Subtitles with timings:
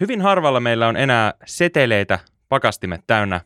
[0.00, 2.18] Hyvin harvalla meillä on enää seteleitä,
[2.48, 3.40] pakastimet täynnä.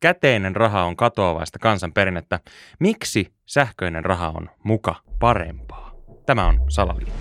[0.00, 2.40] Käteinen raha on katoavaista kansanperinnettä.
[2.78, 5.92] Miksi sähköinen raha on muka parempaa?
[6.26, 7.12] Tämä on Salaliitto.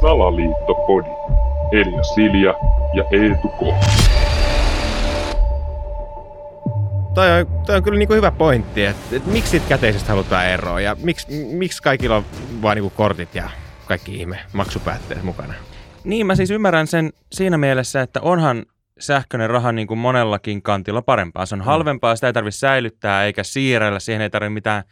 [0.00, 1.08] Salaliittopodi.
[1.72, 2.54] Elia Silja
[2.94, 3.60] ja Eetu K.
[7.14, 10.80] Toi on, toi on kyllä niinku hyvä pointti, että et miksi siitä käteisestä halutaan eroa
[10.80, 12.24] ja miksi, miksi kaikilla on
[12.62, 13.50] vaan niinku kortit ja
[13.86, 15.54] kaikki ihme maksupäätteet mukana.
[16.04, 18.66] Niin, mä siis ymmärrän sen siinä mielessä, että onhan
[18.98, 21.46] sähköinen raha niin kuin monellakin kantilla parempaa.
[21.46, 24.82] Se on halvempaa, sitä ei tarvitse säilyttää eikä siirrellä, siihen ei tarvitse mitään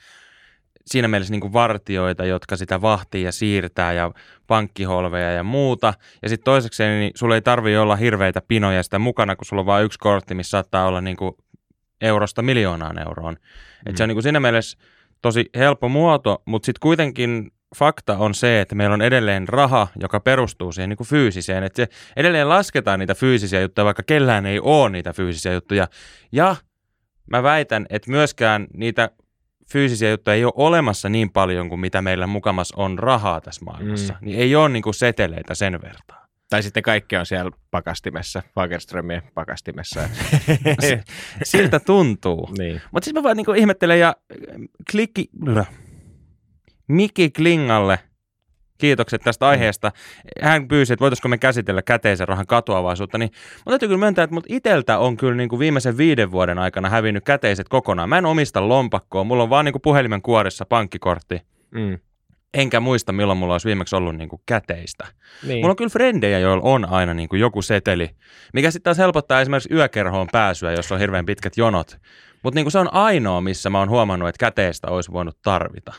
[0.86, 4.10] siinä mielessä niin kuin vartioita, jotka sitä vahtii ja siirtää ja
[4.46, 5.94] pankkiholveja ja muuta.
[6.22, 9.66] Ja sitten toiseksi niin sulla ei tarvi olla hirveitä pinoja sitä mukana, kun sulla on
[9.66, 11.32] vain yksi kortti, missä saattaa olla niin kuin
[12.00, 13.36] eurosta miljoonaan euroon.
[13.86, 14.78] Et se on niin kuin siinä mielessä
[15.22, 20.20] tosi helppo muoto, mutta sitten kuitenkin fakta on se, että meillä on edelleen raha, joka
[20.20, 21.64] perustuu siihen niin kuin fyysiseen.
[21.64, 25.88] Että se edelleen lasketaan niitä fyysisiä juttuja, vaikka kellään ei ole niitä fyysisiä juttuja.
[26.32, 26.56] Ja
[27.30, 29.10] mä väitän, että myöskään niitä
[29.72, 34.12] fyysisiä juttuja ei ole olemassa niin paljon kuin mitä meillä mukamas on rahaa tässä maailmassa.
[34.20, 34.26] Mm.
[34.26, 36.20] Niin ei ole niin kuin seteleitä sen verran.
[36.50, 40.00] Tai sitten kaikki on siellä pakastimessa, Fagerströmien pakastimessa.
[41.42, 42.48] Siltä tuntuu.
[42.58, 42.80] niin.
[42.92, 44.16] Mutta sitten mä vaan niinku ihmettelen ja
[44.90, 45.30] klikki...
[46.90, 47.98] Miki Klingalle
[48.78, 49.92] kiitokset tästä aiheesta.
[50.42, 53.30] Hän pyysi, että voitaisiko me käsitellä käteisen rahan katoavaisuutta, niin
[53.66, 56.88] mun täytyy kyllä myöntää, että mut iteltä on kyllä niin kuin viimeisen viiden vuoden aikana
[56.88, 58.08] hävinnyt käteiset kokonaan.
[58.08, 61.42] Mä en omista lompakkoa, mulla on vaan niin kuin puhelimen kuoressa pankkikortti.
[61.70, 61.98] Mm.
[62.54, 65.06] Enkä muista, milloin mulla olisi viimeksi ollut niin kuin käteistä.
[65.46, 65.58] Niin.
[65.58, 68.10] Mulla on kyllä frendejä, joilla on aina niin kuin joku seteli,
[68.54, 71.98] mikä sitten taas helpottaa esimerkiksi yökerhoon pääsyä, jos on hirveän pitkät jonot.
[72.42, 75.94] Mutta niin kuin se on ainoa, missä mä oon huomannut, että käteistä olisi voinut tarvita.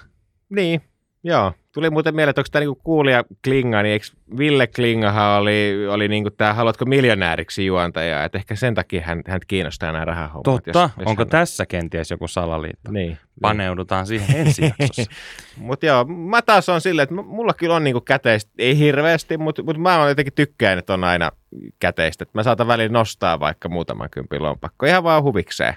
[0.52, 0.82] Niin,
[1.24, 1.54] joo.
[1.74, 4.06] Tuli muuten mieleen, että onko tämä niinku kuulija Klinga, niin eikö
[4.38, 9.40] Ville Klingahan oli, oli niinku tämä Haluatko miljonääriksi juontaja, että ehkä sen takia hän, hän
[9.48, 10.44] kiinnostaa nämä rahahommat.
[10.44, 12.92] Totta, jos- jos onko hän- tässä kenties joku salaliitto?
[12.92, 13.18] Niin.
[13.42, 15.12] Paneudutaan siihen ensi jaksossa.
[15.58, 19.64] Mutta joo, mä taas on silleen, että mulla kyllä on niinku käteistä, ei hirveästi, mutta
[19.64, 21.32] mut mä oon jotenkin tykkään, että on aina
[21.80, 22.24] käteistä.
[22.24, 25.74] Että mä saatan väliin nostaa vaikka muutaman kympin lompakko, ihan vaan huvikseen.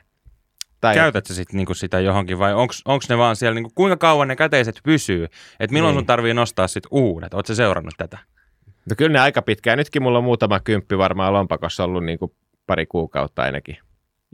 [0.84, 2.75] Tai Käytätkö sitten niinku sitä johonkin vai onko
[3.09, 5.25] ne vaan siellä, niinku, kuinka kauan ne käteiset pysyy?
[5.61, 6.00] Että milloin Niin.
[6.00, 7.34] sun tarvii nostaa sitten uudet?
[7.34, 8.19] Oletko seurannut tätä?
[8.91, 9.78] No kyllä ne aika pitkään.
[9.78, 12.34] Nytkin mulla on muutama kymppi varmaan lompakossa ollut niinku
[12.67, 13.77] pari kuukautta ainakin.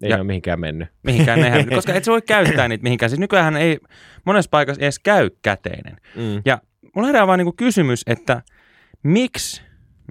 [0.02, 0.88] Ei Ja- ole mihinkään mennyt.
[1.02, 3.10] Mihinkään ne hävi- koska et sä voi käyttää niitä mihinkään.
[3.10, 3.78] Siis nykyään ei
[4.24, 5.96] monessa paikassa edes käy käteinen.
[6.16, 6.42] Mm.
[6.44, 6.58] Ja
[6.96, 8.42] mulla herää vaan niinku kysymys, että
[9.02, 9.62] miksi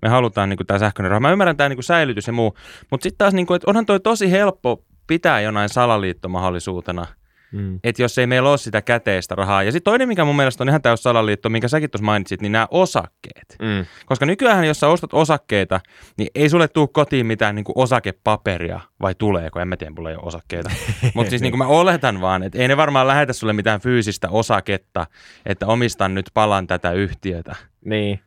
[0.02, 1.20] me halutaan niinku tämä sähköinen raha.
[1.20, 2.54] Mä ymmärrän tämä niinku säilytys ja muu,
[2.92, 7.06] mutta sitten taas, niinku, että onhan toi tosi helppo pitää jonain salaliittomahdollisuutena,
[7.52, 7.80] Mm.
[7.84, 9.64] että jos ei meillä ole sitä käteistä rahaa.
[9.64, 12.52] Ja sitten toinen, mikä mun mielestä on ihan täys salaliitto, minkä säkin tuossa mainitsit, niin
[12.52, 13.56] nämä osakkeet.
[13.62, 13.86] Mm.
[14.06, 15.82] Koska nykyään, jos sä ostat osakkeita,
[16.18, 20.16] niin ei sulle tule kotiin mitään niin osakepaperia, vai tuleeko, en mä tiedä, mulla ei
[20.16, 20.70] ole osakkeita.
[21.16, 24.30] Mutta siis niin kuin mä oletan vaan, että ei ne varmaan lähetä sulle mitään fyysistä
[24.30, 25.08] osaketta,
[25.46, 27.56] että omistan nyt palan tätä yhtiötä.
[27.86, 28.20] Niin.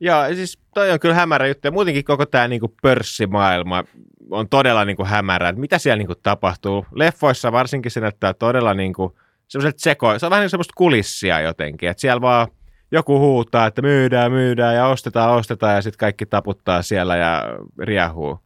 [0.00, 1.66] Joo, siis toi on kyllä hämärä juttu.
[1.66, 3.84] Ja muutenkin koko tämä niinku pörssimaailma
[4.30, 5.48] on todella niinku hämärä.
[5.48, 6.86] Et mitä siellä niinku tapahtuu?
[6.94, 9.18] Leffoissa varsinkin se näyttää todella niinku
[9.48, 10.18] semmoiselta seko.
[10.18, 11.88] Se on vähän niin semmoista kulissia jotenkin.
[11.88, 12.48] Että siellä vaan
[12.92, 17.42] joku huutaa, että myydään, myydään ja ostetaan, ostetaan ja sitten kaikki taputtaa siellä ja
[17.78, 18.38] riehuu.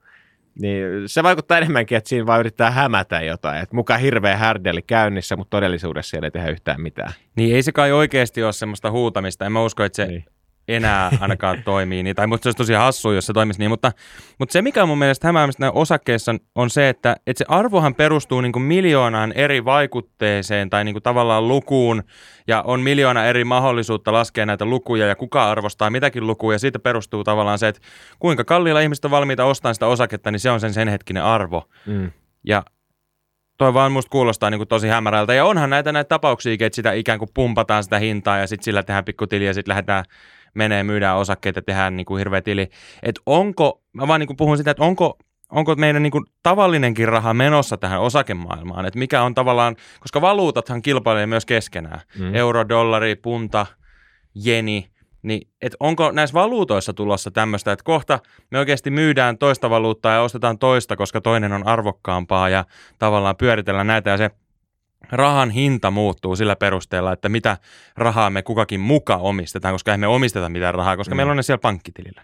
[0.61, 3.63] Niin se vaikuttaa enemmänkin, että siinä vaan yrittää hämätä jotain.
[3.63, 7.13] Että mukaan hirveä härdeli käynnissä, mutta todellisuudessa siellä ei tehdä yhtään mitään.
[7.37, 9.47] Niin ei se kai oikeasti ole semmoista huutamista.
[9.47, 10.25] En mä usko, että se Niin.
[10.69, 12.17] Enää ainakaan toimii niin.
[12.17, 13.71] Tai mutta se olisi tosi hassu, jos se toimisi niin.
[13.71, 13.93] Mutta,
[14.39, 18.41] mutta se, mikä on mun mielestä hämäämistä osakkeissa on, se, että, että se arvohan perustuu
[18.41, 22.03] niin kuin miljoonaan eri vaikutteeseen tai niin kuin tavallaan lukuun.
[22.47, 26.55] Ja on miljoona eri mahdollisuutta laskea näitä lukuja ja kuka arvostaa mitäkin lukuja.
[26.55, 27.81] Ja siitä perustuu tavallaan se, että
[28.19, 31.69] kuinka kalliilla ihmiset on valmiita ostamaan sitä osaketta, niin se on sen sen hetkinen arvo.
[31.87, 32.11] Mm.
[32.45, 32.63] Ja
[33.59, 35.35] toi vaan musta kuulostaa niin kuin tosi hämärältä.
[35.35, 38.83] Ja onhan näitä näitä tapauksia, että sitä ikään kuin pumpataan sitä hintaa ja sitten sillä
[38.83, 40.05] tehdään pikkutili ja sitten lähdetään
[40.55, 42.69] menee, myydään osakkeita, tehdään niin kuin hirveä tili.
[43.03, 45.19] Että onko, mä vaan niin kuin puhun sitä, että onko,
[45.53, 50.83] onko meidän niin kuin tavallinenkin raha menossa tähän osakemaailmaan, että mikä on tavallaan, koska valuutathan
[50.83, 52.35] kilpailee myös keskenään, Mm.
[52.35, 53.67] euro, dollari, punta,
[54.35, 54.89] jeni,
[55.23, 58.19] niin et onko näissä valuutoissa tulossa tämmöistä, että kohta
[58.51, 62.65] me oikeasti myydään toista valuuttaa ja ostetaan toista, koska toinen on arvokkaampaa ja
[62.99, 64.31] tavallaan pyöritellään näitä ja se
[65.13, 67.57] rahan hinta muuttuu sillä perusteella, että mitä
[67.97, 71.17] rahaa me kukakin muka omistetaan, koska eihän me omisteta mitään rahaa, koska Mm.
[71.17, 72.23] meillä on ne siellä pankkitilillä.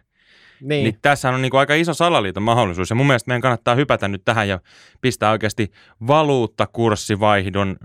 [0.61, 0.85] Niin.
[0.85, 4.09] Niin, tässä on niin kuin aika iso salaliiton mahdollisuus ja mun mielestä meidän kannattaa hypätä
[4.09, 4.61] nyt tähän ja
[5.01, 5.71] pistää oikeasti
[6.07, 7.77] valuuttakurssivaihdon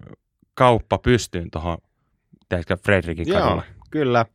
[0.54, 1.78] kauppa pystyyn tuohon,
[2.50, 4.26] tiedätkö, Fredrikin Joo, kyllä.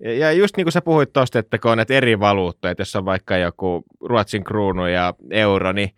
[0.00, 2.80] Ja- Ja just niin kuin sä puhuit tuosta, että kun on näitä eri valuuttoja, että
[2.80, 5.90] jos on vaikka joku Ruotsin kruunu ja euro, niin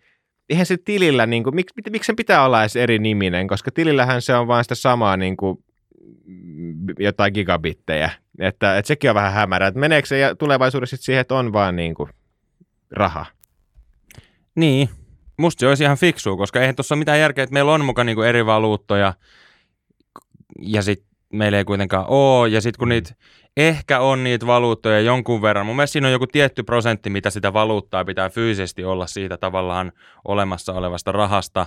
[0.49, 4.21] eihän se tilillä, niin kuin, miksi, miksi sen pitää olla edes eri niminen, koska tilillähän
[4.21, 5.63] se on vaan sitä samaa niin kuin,
[6.25, 8.09] mm, jotain gigabittejä,
[8.39, 11.93] että, että sekin on vähän hämärä, että meneekö se tulevaisuudessa siihen, että on vaan niin
[11.93, 12.09] kuin
[12.91, 13.25] raha.
[14.55, 14.89] Niin,
[15.37, 18.05] musta se olisi ihan fiksua, koska eihän tuossa ole mitään järkeä, että meillä on mukaan
[18.05, 19.13] niinku eri valuuttoja
[20.61, 22.49] ja sitten meillä ei kuitenkaan ole.
[22.49, 23.15] Ja sitten kun niitä
[23.57, 27.53] ehkä on niitä valuuttoja jonkun verran, mun mielestä siinä on joku tietty prosentti, mitä sitä
[27.53, 29.91] valuuttaa pitää fyysisesti olla siitä tavallaan
[30.25, 31.65] olemassa olevasta rahasta.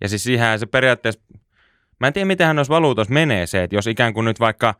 [0.00, 1.20] Ja siis siihen se periaatteessa,
[2.00, 4.74] mä en tiedä miten noissa valuutoissa menee se, että jos ikään kuin nyt vaikka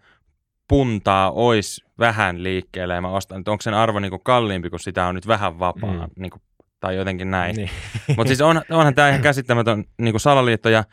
[0.69, 5.06] puntaa olisi vähän liikkeelle ja mä ostan, että onko sen arvo niinku kalliimpi, kun sitä
[5.06, 6.00] on nyt vähän vapaa, Mm.
[6.00, 6.08] mm.
[6.16, 6.38] niinku,
[6.81, 7.56] tai jotenkin näin.
[7.56, 7.70] Niin.
[8.16, 10.84] Mutta siis on, onhan tämä ihan käsittämätön niin kuin salaliitto ja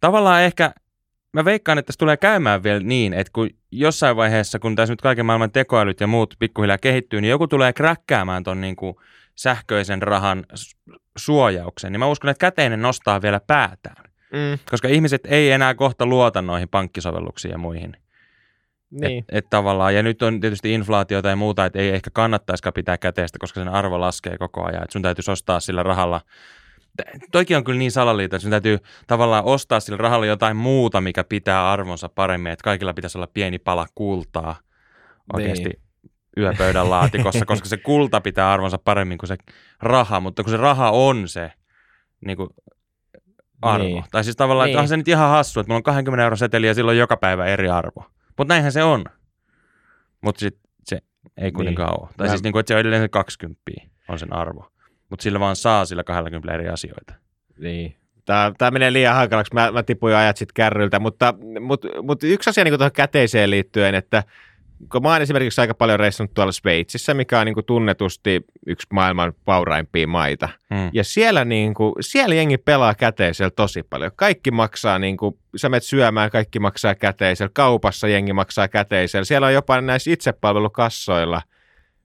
[0.00, 0.72] tavallaan ehkä
[1.32, 5.00] mä veikkaan, että tässä tulee käymään vielä niin, että kun jossain vaiheessa, kun tässä nyt
[5.00, 8.94] kaiken maailman tekoälyt ja muut pikkuhiljaa kehittyy, niin joku tulee kräkkäämään ton niin kuin
[9.34, 10.44] sähköisen rahan
[11.18, 14.04] suojauksen, niin mä uskon, että käteinen nostaa vielä päätään.
[14.32, 17.96] Mm, Koska ihmiset ei enää kohta luota noihin pankkisovelluksiin ja muihin.
[18.90, 19.24] niin.
[19.28, 22.98] Et, et tavallaan, ja nyt on tietysti inflaatiota ja muuta, että ei ehkä kannattaisikaan pitää
[22.98, 24.82] käteistä, koska sen arvo laskee koko ajan.
[24.82, 26.20] Et sun täytyisi ostaa sillä rahalla.
[27.32, 31.70] Toikin on kyllä niin salaliitto, että täytyy tavallaan ostaa sillä rahalla jotain muuta, mikä pitää
[31.72, 32.52] arvonsa paremmin.
[32.52, 34.56] Että kaikilla pitäisi olla pieni pala kultaa
[35.32, 35.80] oikeasti Niin.
[36.38, 39.36] yöpöydän laatikossa, koska se kulta pitää arvonsa paremmin kuin se
[39.82, 40.20] raha.
[40.20, 41.52] Mutta kun se raha on se
[42.26, 42.48] niin kuin
[43.62, 43.84] arvo.
[43.84, 44.04] Niin.
[44.10, 44.72] Tai siis tavallaan, Niin.
[44.72, 47.16] että onhan se nyt ihan hassu, että mulla on 20 euron seteli ja silloin joka
[47.16, 48.04] päivä eri arvo.
[48.38, 49.04] Mutta näinhän se on.
[50.20, 50.98] Mutta sitten se
[51.36, 52.00] ei kuitenkaan niin.
[52.02, 52.10] ole.
[52.16, 53.62] Tai Mä- siis niin kuin, että se on edelleen se 20
[54.08, 54.71] on sen arvo.
[55.12, 57.14] Mutta sillä vaan saa sillä 20 eri asioita.
[57.58, 57.96] Niin.
[58.24, 62.50] Tämä, tämä menee liian hankalaksi, mä, mä tipuin ajat sitten kärryltä, mutta, mutta, mutta yksi
[62.50, 64.22] asia niin tuohon käteiseen liittyen, että
[64.92, 68.86] kun mä oon esimerkiksi aika paljon reissannut tuolla Sveitsissä, mikä on niin kuin tunnetusti yksi
[68.92, 70.90] maailman vauraimpia maita, Hmm.
[70.92, 74.10] ja siellä, niin kuin, siellä jengi pelaa käteisellä tosi paljon.
[74.16, 79.46] Kaikki maksaa, niin kuin, sä menet syömään, kaikki maksaa käteisellä, kaupassa jengi maksaa käteisellä, siellä
[79.46, 81.42] on jopa näissä itsepalvelukassoilla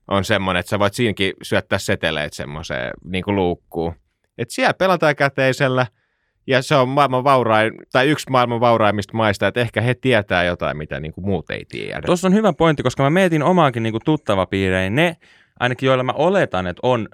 [0.07, 3.93] on semmoinen, että sä voit siinäkin syöttää seteleitä semmoiseen niin kuin luukkuun.
[4.37, 5.87] Et siellä pelataan käteisellä
[6.47, 10.77] ja se on maailman vaurain, tai yksi maailman vauraimmista maista, että ehkä he tietää jotain,
[10.77, 12.01] mitä niin kuin muut ei tiedä.
[12.05, 14.95] Tuossa on hyvä pointti, koska mä mietin omaakin niin tuttava piireen.
[14.95, 15.17] Ne,
[15.59, 17.07] ainakin joilla mä oletan, että on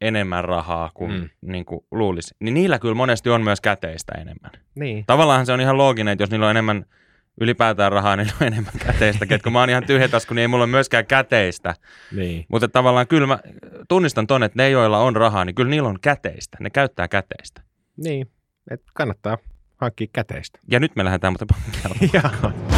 [0.00, 1.28] enemmän rahaa kuin, mm.
[1.42, 4.50] niin kuin luulisi, niin niillä kyllä monesti on myös käteistä enemmän.
[4.74, 5.04] Niin.
[5.06, 6.84] Tavallaan se on ihan looginen, että jos niillä on enemmän
[7.40, 9.26] ylipäätään rahaa, niin on enemmän käteistä.
[9.42, 11.74] Kun mä oon ihan tyhjätasku, niin ei mulla ole myöskään käteistä.
[12.12, 12.46] niin.
[12.48, 13.38] Mutta tavallaan kyllä mä
[13.88, 16.56] tunnistan ton, että ne, joilla on rahaa, niin kyllä niillä on käteistä.
[16.60, 17.62] Ne käyttää käteistä.
[17.96, 18.30] Niin.
[18.70, 19.38] Et kannattaa
[19.76, 20.58] hankkia käteistä.
[20.70, 22.18] Ja nyt me lähdetään mutta pankkialta.
[22.42, 22.73] Joo.